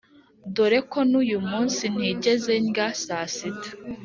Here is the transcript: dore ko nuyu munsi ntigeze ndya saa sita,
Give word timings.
dore 0.55 0.79
ko 0.91 0.99
nuyu 1.09 1.39
munsi 1.49 1.83
ntigeze 1.95 2.53
ndya 2.67 2.87
saa 3.03 3.27
sita, 3.35 3.71